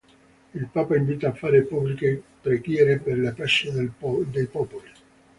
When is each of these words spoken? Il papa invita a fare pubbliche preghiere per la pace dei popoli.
Il 0.55 0.65
papa 0.65 0.95
invita 0.95 1.27
a 1.27 1.31
fare 1.33 1.61
pubbliche 1.61 2.23
preghiere 2.41 2.97
per 2.97 3.19
la 3.19 3.33
pace 3.33 3.71
dei 3.71 4.47
popoli. 4.47 4.89